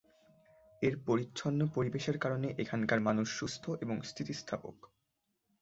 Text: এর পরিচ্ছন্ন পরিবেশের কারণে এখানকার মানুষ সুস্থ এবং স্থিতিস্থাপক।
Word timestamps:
এর 0.81 0.95
পরিচ্ছন্ন 1.05 1.59
পরিবেশের 1.75 2.17
কারণে 2.19 2.47
এখানকার 2.57 2.99
মানুষ 3.01 3.27
সুস্থ 3.39 3.63
এবং 3.81 3.95
স্থিতিস্থাপক। 4.01 4.75